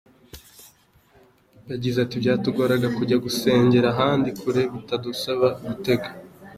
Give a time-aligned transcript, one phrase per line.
[1.71, 6.09] Yagize ati “Byatugoraga kujya gusengera ahandi kure bikadusaba gutega.